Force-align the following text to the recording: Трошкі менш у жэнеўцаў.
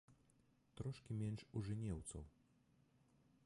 Трошкі 0.79 1.13
менш 1.19 1.45
у 1.59 1.63
жэнеўцаў. 1.67 2.23